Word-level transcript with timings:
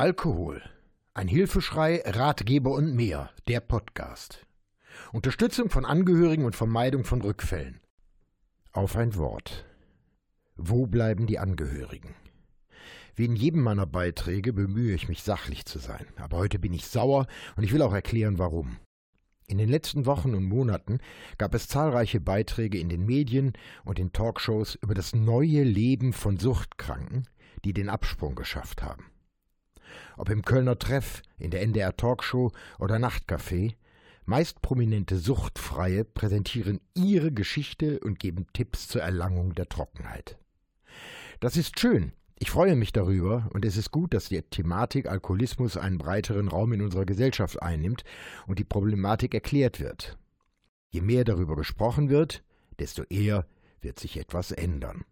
Alkohol. 0.00 0.62
Ein 1.12 1.28
Hilfeschrei, 1.28 2.02
Ratgeber 2.06 2.70
und 2.70 2.94
mehr. 2.94 3.28
Der 3.48 3.60
Podcast. 3.60 4.46
Unterstützung 5.12 5.68
von 5.68 5.84
Angehörigen 5.84 6.46
und 6.46 6.56
Vermeidung 6.56 7.04
von 7.04 7.20
Rückfällen. 7.20 7.80
Auf 8.72 8.96
ein 8.96 9.14
Wort. 9.16 9.66
Wo 10.56 10.86
bleiben 10.86 11.26
die 11.26 11.38
Angehörigen? 11.38 12.14
Wie 13.14 13.26
in 13.26 13.36
jedem 13.36 13.60
meiner 13.60 13.84
Beiträge 13.84 14.54
bemühe 14.54 14.94
ich 14.94 15.10
mich 15.10 15.22
sachlich 15.22 15.66
zu 15.66 15.78
sein. 15.78 16.06
Aber 16.16 16.38
heute 16.38 16.58
bin 16.58 16.72
ich 16.72 16.86
sauer 16.86 17.26
und 17.56 17.64
ich 17.64 17.74
will 17.74 17.82
auch 17.82 17.92
erklären, 17.92 18.38
warum. 18.38 18.78
In 19.48 19.58
den 19.58 19.68
letzten 19.68 20.06
Wochen 20.06 20.34
und 20.34 20.44
Monaten 20.44 21.00
gab 21.36 21.52
es 21.52 21.68
zahlreiche 21.68 22.22
Beiträge 22.22 22.78
in 22.78 22.88
den 22.88 23.04
Medien 23.04 23.52
und 23.84 23.98
in 23.98 24.14
Talkshows 24.14 24.76
über 24.76 24.94
das 24.94 25.14
neue 25.14 25.62
Leben 25.62 26.14
von 26.14 26.38
Suchtkranken, 26.38 27.28
die 27.66 27.74
den 27.74 27.90
Absprung 27.90 28.34
geschafft 28.34 28.82
haben. 28.82 29.04
Ob 30.16 30.28
im 30.30 30.42
Kölner 30.42 30.78
Treff, 30.78 31.22
in 31.38 31.50
der 31.50 31.62
NDR 31.62 31.96
Talkshow 31.96 32.52
oder 32.78 32.96
Nachtcafé, 32.96 33.74
meist 34.24 34.62
prominente 34.62 35.18
Suchtfreie 35.18 36.04
präsentieren 36.04 36.80
ihre 36.94 37.32
Geschichte 37.32 38.00
und 38.00 38.20
geben 38.20 38.46
Tipps 38.52 38.88
zur 38.88 39.02
Erlangung 39.02 39.54
der 39.54 39.68
Trockenheit. 39.68 40.38
Das 41.40 41.56
ist 41.56 41.80
schön. 41.80 42.12
Ich 42.38 42.50
freue 42.50 42.74
mich 42.74 42.92
darüber 42.92 43.50
und 43.52 43.66
es 43.66 43.76
ist 43.76 43.90
gut, 43.90 44.14
dass 44.14 44.28
die 44.30 44.40
Thematik 44.40 45.06
Alkoholismus 45.06 45.76
einen 45.76 45.98
breiteren 45.98 46.48
Raum 46.48 46.72
in 46.72 46.80
unserer 46.80 47.04
Gesellschaft 47.04 47.62
einnimmt 47.62 48.04
und 48.46 48.58
die 48.58 48.64
Problematik 48.64 49.34
erklärt 49.34 49.78
wird. 49.78 50.16
Je 50.88 51.02
mehr 51.02 51.24
darüber 51.24 51.54
gesprochen 51.56 52.08
wird, 52.08 52.42
desto 52.78 53.02
eher 53.04 53.46
wird 53.82 53.98
sich 53.98 54.16
etwas 54.16 54.52
ändern. 54.52 55.04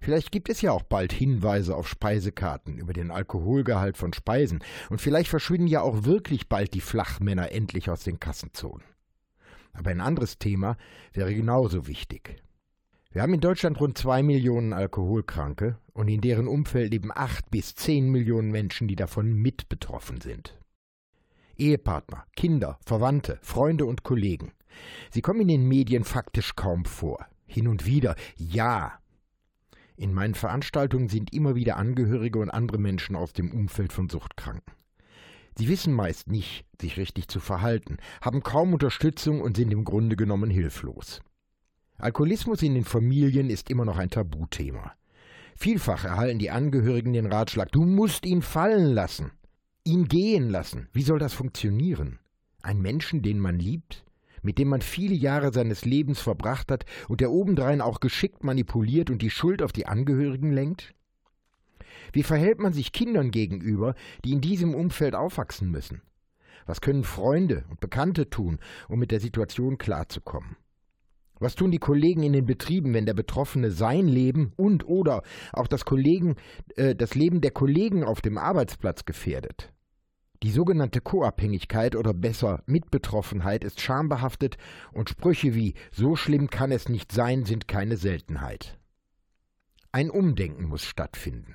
Vielleicht 0.00 0.32
gibt 0.32 0.48
es 0.48 0.62
ja 0.62 0.72
auch 0.72 0.82
bald 0.82 1.12
Hinweise 1.12 1.76
auf 1.76 1.88
Speisekarten 1.88 2.78
über 2.78 2.92
den 2.92 3.10
Alkoholgehalt 3.10 3.96
von 3.96 4.12
Speisen, 4.12 4.62
und 4.90 5.00
vielleicht 5.00 5.28
verschwinden 5.28 5.66
ja 5.66 5.82
auch 5.82 6.04
wirklich 6.04 6.48
bald 6.48 6.74
die 6.74 6.80
Flachmänner 6.80 7.52
endlich 7.52 7.90
aus 7.90 8.04
den 8.04 8.20
Kassenzonen. 8.20 8.84
Aber 9.72 9.90
ein 9.90 10.00
anderes 10.00 10.38
Thema 10.38 10.76
wäre 11.12 11.34
genauso 11.34 11.86
wichtig. 11.86 12.42
Wir 13.12 13.22
haben 13.22 13.34
in 13.34 13.40
Deutschland 13.40 13.78
rund 13.78 13.98
zwei 13.98 14.22
Millionen 14.22 14.72
Alkoholkranke 14.72 15.76
und 15.92 16.08
in 16.08 16.22
deren 16.22 16.48
Umfeld 16.48 16.92
leben 16.92 17.10
acht 17.14 17.50
bis 17.50 17.74
zehn 17.74 18.10
Millionen 18.10 18.50
Menschen, 18.50 18.88
die 18.88 18.96
davon 18.96 19.34
mit 19.34 19.68
betroffen 19.68 20.20
sind. 20.20 20.58
Ehepartner, 21.56 22.24
Kinder, 22.34 22.78
Verwandte, 22.86 23.38
Freunde 23.42 23.84
und 23.84 24.02
Kollegen. 24.02 24.52
Sie 25.10 25.20
kommen 25.20 25.42
in 25.42 25.48
den 25.48 25.68
Medien 25.68 26.04
faktisch 26.04 26.56
kaum 26.56 26.86
vor. 26.86 27.26
Hin 27.46 27.68
und 27.68 27.84
wieder, 27.84 28.16
ja, 28.36 28.98
in 30.02 30.12
meinen 30.12 30.34
Veranstaltungen 30.34 31.08
sind 31.08 31.32
immer 31.32 31.54
wieder 31.54 31.76
Angehörige 31.76 32.40
und 32.40 32.50
andere 32.50 32.78
Menschen 32.78 33.14
aus 33.14 33.32
dem 33.32 33.52
Umfeld 33.52 33.92
von 33.92 34.08
Suchtkranken. 34.08 34.74
Sie 35.56 35.68
wissen 35.68 35.92
meist 35.94 36.28
nicht, 36.28 36.64
sich 36.80 36.96
richtig 36.96 37.28
zu 37.28 37.38
verhalten, 37.38 37.98
haben 38.20 38.42
kaum 38.42 38.72
Unterstützung 38.72 39.40
und 39.40 39.56
sind 39.56 39.72
im 39.72 39.84
Grunde 39.84 40.16
genommen 40.16 40.50
hilflos. 40.50 41.20
Alkoholismus 41.98 42.62
in 42.62 42.74
den 42.74 42.84
Familien 42.84 43.48
ist 43.48 43.70
immer 43.70 43.84
noch 43.84 43.96
ein 43.96 44.10
Tabuthema. 44.10 44.92
Vielfach 45.54 46.04
erhalten 46.04 46.40
die 46.40 46.50
Angehörigen 46.50 47.12
den 47.12 47.26
Ratschlag, 47.26 47.70
du 47.70 47.84
musst 47.84 48.26
ihn 48.26 48.42
fallen 48.42 48.92
lassen, 48.92 49.30
ihn 49.84 50.08
gehen 50.08 50.50
lassen. 50.50 50.88
Wie 50.92 51.02
soll 51.02 51.20
das 51.20 51.32
funktionieren? 51.32 52.18
Ein 52.62 52.80
Menschen, 52.80 53.22
den 53.22 53.38
man 53.38 53.58
liebt? 53.58 54.04
Mit 54.42 54.58
dem 54.58 54.68
man 54.68 54.82
viele 54.82 55.14
Jahre 55.14 55.52
seines 55.52 55.84
Lebens 55.84 56.20
verbracht 56.20 56.70
hat 56.70 56.84
und 57.08 57.20
der 57.20 57.30
obendrein 57.30 57.80
auch 57.80 58.00
geschickt 58.00 58.44
manipuliert 58.44 59.10
und 59.10 59.22
die 59.22 59.30
Schuld 59.30 59.62
auf 59.62 59.72
die 59.72 59.86
Angehörigen 59.86 60.52
lenkt? 60.52 60.94
Wie 62.12 62.22
verhält 62.22 62.58
man 62.58 62.72
sich 62.72 62.92
Kindern 62.92 63.30
gegenüber, 63.30 63.94
die 64.24 64.32
in 64.32 64.40
diesem 64.40 64.74
Umfeld 64.74 65.14
aufwachsen 65.14 65.70
müssen? 65.70 66.02
Was 66.66 66.80
können 66.80 67.04
Freunde 67.04 67.64
und 67.70 67.80
Bekannte 67.80 68.30
tun, 68.30 68.58
um 68.88 68.98
mit 68.98 69.10
der 69.10 69.20
Situation 69.20 69.78
klarzukommen? 69.78 70.56
Was 71.40 71.56
tun 71.56 71.72
die 71.72 71.78
Kollegen 71.78 72.22
in 72.22 72.32
den 72.32 72.46
Betrieben, 72.46 72.94
wenn 72.94 73.06
der 73.06 73.14
Betroffene 73.14 73.72
sein 73.72 74.06
Leben 74.06 74.52
und 74.56 74.86
oder 74.86 75.22
auch 75.52 75.66
das, 75.66 75.84
Kollegen, 75.84 76.36
äh, 76.76 76.94
das 76.94 77.16
Leben 77.16 77.40
der 77.40 77.50
Kollegen 77.50 78.04
auf 78.04 78.20
dem 78.20 78.38
Arbeitsplatz 78.38 79.04
gefährdet? 79.04 79.72
Die 80.42 80.50
sogenannte 80.50 81.00
Co-Abhängigkeit 81.00 81.94
oder 81.94 82.12
besser 82.12 82.64
Mitbetroffenheit 82.66 83.62
ist 83.62 83.80
schambehaftet 83.80 84.56
und 84.90 85.08
Sprüche 85.08 85.54
wie 85.54 85.74
so 85.92 86.16
schlimm 86.16 86.50
kann 86.50 86.72
es 86.72 86.88
nicht 86.88 87.12
sein 87.12 87.44
sind 87.44 87.68
keine 87.68 87.96
Seltenheit. 87.96 88.80
Ein 89.92 90.10
Umdenken 90.10 90.64
muss 90.64 90.84
stattfinden. 90.84 91.54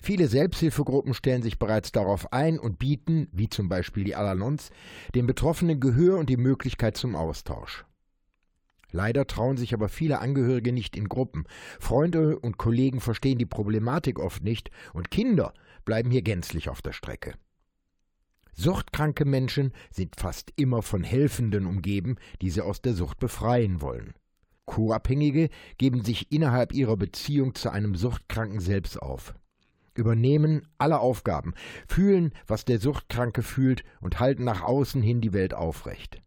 Viele 0.00 0.28
Selbsthilfegruppen 0.28 1.14
stellen 1.14 1.42
sich 1.42 1.58
bereits 1.58 1.90
darauf 1.90 2.32
ein 2.32 2.60
und 2.60 2.78
bieten, 2.78 3.26
wie 3.32 3.48
zum 3.48 3.68
Beispiel 3.68 4.04
die 4.04 4.14
Alalons, 4.14 4.70
den 5.16 5.26
Betroffenen 5.26 5.80
Gehör 5.80 6.18
und 6.18 6.30
die 6.30 6.36
Möglichkeit 6.36 6.96
zum 6.96 7.16
Austausch. 7.16 7.84
Leider 8.92 9.26
trauen 9.26 9.56
sich 9.56 9.74
aber 9.74 9.88
viele 9.88 10.20
Angehörige 10.20 10.72
nicht 10.72 10.96
in 10.96 11.08
Gruppen. 11.08 11.44
Freunde 11.80 12.38
und 12.38 12.56
Kollegen 12.56 13.00
verstehen 13.00 13.38
die 13.38 13.46
Problematik 13.46 14.20
oft 14.20 14.44
nicht 14.44 14.70
und 14.92 15.10
Kinder 15.10 15.54
bleiben 15.84 16.10
hier 16.10 16.22
gänzlich 16.22 16.68
auf 16.68 16.82
der 16.82 16.92
Strecke. 16.92 17.34
Suchtkranke 18.54 19.24
Menschen 19.24 19.72
sind 19.90 20.16
fast 20.16 20.52
immer 20.56 20.82
von 20.82 21.02
Helfenden 21.02 21.66
umgeben, 21.66 22.16
die 22.42 22.50
sie 22.50 22.60
aus 22.60 22.82
der 22.82 22.92
Sucht 22.92 23.18
befreien 23.18 23.80
wollen. 23.80 24.14
Co-Abhängige 24.66 25.48
geben 25.78 26.04
sich 26.04 26.30
innerhalb 26.30 26.72
ihrer 26.72 26.96
Beziehung 26.96 27.54
zu 27.54 27.70
einem 27.70 27.94
Suchtkranken 27.94 28.60
selbst 28.60 29.00
auf, 29.00 29.34
übernehmen 29.94 30.68
alle 30.78 31.00
Aufgaben, 31.00 31.54
fühlen, 31.88 32.32
was 32.46 32.64
der 32.64 32.78
Suchtkranke 32.78 33.42
fühlt 33.42 33.84
und 34.00 34.20
halten 34.20 34.44
nach 34.44 34.62
außen 34.62 35.02
hin 35.02 35.20
die 35.20 35.32
Welt 35.32 35.54
aufrecht. 35.54 36.22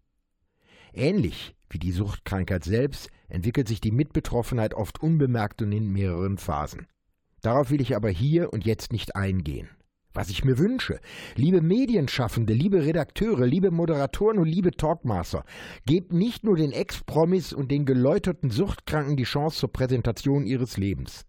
Ähnlich 0.94 1.56
wie 1.70 1.80
die 1.80 1.92
Suchtkrankheit 1.92 2.64
selbst 2.64 3.10
entwickelt 3.28 3.68
sich 3.68 3.82
die 3.82 3.92
Mitbetroffenheit 3.92 4.74
oft 4.74 5.02
unbemerkt 5.02 5.62
und 5.62 5.72
in 5.72 5.92
mehreren 5.92 6.38
Phasen. 6.38 6.88
Darauf 7.42 7.70
will 7.70 7.82
ich 7.82 7.96
aber 7.96 8.10
hier 8.10 8.52
und 8.52 8.66
jetzt 8.66 8.92
nicht 8.92 9.16
eingehen 9.16 9.70
was 10.16 10.30
ich 10.30 10.44
mir 10.44 10.58
wünsche. 10.58 11.00
Liebe 11.36 11.62
Medienschaffende, 11.62 12.54
liebe 12.54 12.86
Redakteure, 12.86 13.46
liebe 13.46 13.72
Moderatoren 13.72 14.40
und 14.40 14.48
liebe 14.48 14.72
Talkmaster, 14.72 15.44
gebt 15.86 16.14
nicht 16.14 16.44
nur 16.44 16.56
den 16.56 16.72
Ex-Promis 16.72 17.54
und 17.54 17.72
den 17.72 17.86
geläuterten 17.86 18.50
Suchtkranken 18.50 19.18
die 19.18 19.24
Chance 19.24 19.60
zur 19.60 19.72
Präsentation 19.72 20.46
ihres 20.46 20.78
Lebens. 20.78 21.26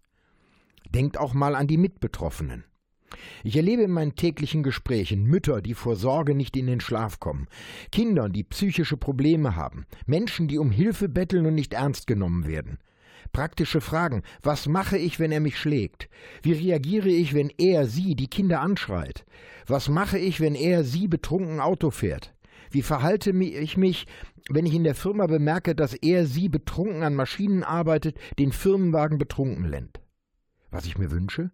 Denkt 0.93 1.17
auch 1.17 1.33
mal 1.33 1.55
an 1.55 1.67
die 1.67 1.77
Mitbetroffenen. 1.77 2.63
Ich 3.43 3.55
erlebe 3.55 3.83
in 3.83 3.91
meinen 3.91 4.15
täglichen 4.15 4.63
Gesprächen 4.63 5.23
Mütter, 5.23 5.61
die 5.61 5.73
vor 5.73 5.95
Sorge 5.95 6.35
nicht 6.35 6.57
in 6.57 6.67
den 6.67 6.81
Schlaf 6.81 7.19
kommen, 7.19 7.47
Kinder, 7.91 8.29
die 8.29 8.43
psychische 8.43 8.97
Probleme 8.97 9.55
haben, 9.55 9.85
Menschen, 10.05 10.47
die 10.47 10.57
um 10.57 10.71
Hilfe 10.71 11.07
betteln 11.07 11.45
und 11.45 11.55
nicht 11.55 11.73
ernst 11.73 12.07
genommen 12.07 12.47
werden. 12.47 12.79
Praktische 13.31 13.81
Fragen. 13.81 14.23
Was 14.41 14.67
mache 14.67 14.97
ich, 14.97 15.19
wenn 15.19 15.31
er 15.31 15.39
mich 15.39 15.57
schlägt? 15.57 16.09
Wie 16.41 16.53
reagiere 16.53 17.09
ich, 17.09 17.33
wenn 17.33 17.51
er 17.57 17.85
sie, 17.85 18.15
die 18.15 18.27
Kinder, 18.27 18.61
anschreit? 18.61 19.25
Was 19.65 19.89
mache 19.89 20.17
ich, 20.17 20.39
wenn 20.39 20.55
er 20.55 20.83
sie 20.83 21.07
betrunken 21.07 21.59
Auto 21.59 21.91
fährt? 21.91 22.33
Wie 22.71 22.81
verhalte 22.81 23.31
ich 23.31 23.77
mich, 23.77 24.07
wenn 24.49 24.65
ich 24.65 24.73
in 24.73 24.83
der 24.83 24.95
Firma 24.95 25.27
bemerke, 25.27 25.75
dass 25.75 25.93
er 25.93 26.25
sie 26.25 26.49
betrunken 26.49 27.03
an 27.03 27.15
Maschinen 27.15 27.63
arbeitet, 27.63 28.17
den 28.39 28.51
Firmenwagen 28.51 29.17
betrunken 29.17 29.65
lennt? 29.65 30.01
Was 30.71 30.85
ich 30.85 30.97
mir 30.97 31.11
wünsche? 31.11 31.51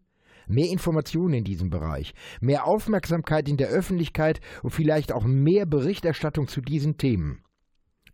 Mehr 0.48 0.70
Informationen 0.70 1.36
in 1.36 1.44
diesem 1.44 1.70
Bereich, 1.70 2.14
mehr 2.42 2.68
Aufmerksamkeit 2.68 3.48
in 3.48 3.58
der 3.58 3.70
Öffentlichkeit 3.70 4.42
und 4.62 4.72
vielleicht 4.72 5.14
auch 5.14 5.24
mehr 5.24 5.66
Berichterstattung 5.66 6.48
zu 6.48 6.62
diesen 6.62 6.98
Themen. 6.98 7.44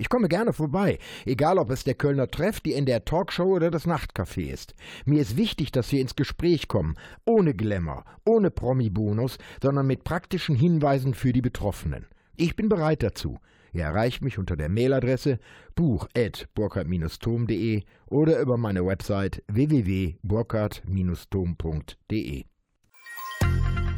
Ich 0.02 0.08
komme 0.08 0.30
gerne 0.30 0.54
vorbei, 0.54 0.98
egal 1.26 1.58
ob 1.58 1.72
es 1.72 1.84
der 1.84 1.94
Kölner 1.94 2.30
Treff, 2.30 2.62
die 2.62 2.72
in 2.72 2.86
der 2.86 3.04
Talkshow 3.04 3.44
oder 3.44 3.70
das 3.70 3.86
Nachtcafé 3.86 4.50
ist. 4.50 4.74
Mir 5.06 5.20
ist 5.20 5.36
wichtig, 5.36 5.74
dass 5.74 5.92
wir 5.92 6.00
ins 6.00 6.16
Gespräch 6.16 6.70
kommen, 6.70 6.96
ohne 7.26 7.54
Glamour, 7.54 8.06
ohne 8.26 8.50
Promi-Bonus, 8.50 9.38
sondern 9.62 9.88
mit 9.88 10.06
praktischen 10.06 10.56
Hinweisen 10.56 11.14
für 11.14 11.34
die 11.34 11.42
Betroffenen. 11.42 12.06
Ich 12.38 12.56
bin 12.56 12.70
bereit 12.70 13.04
dazu. 13.04 13.40
Ihr 13.74 13.84
erreicht 13.84 14.22
mich 14.22 14.38
unter 14.38 14.56
der 14.56 14.70
Mailadresse 14.70 15.38
buch.burkhard-tom.de 15.76 17.84
oder 18.06 18.40
über 18.40 18.56
meine 18.56 18.86
Website 18.86 19.44
www.burkhard-tom.de. 19.48 22.46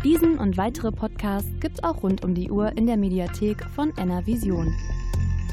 Diesen 0.03 0.39
und 0.39 0.57
weitere 0.57 0.91
Podcasts 0.91 1.51
gibt's 1.59 1.83
auch 1.83 2.01
rund 2.01 2.25
um 2.25 2.33
die 2.33 2.49
Uhr 2.49 2.75
in 2.75 2.87
der 2.87 2.97
Mediathek 2.97 3.63
von 3.75 3.95
NRVision. 3.95 4.73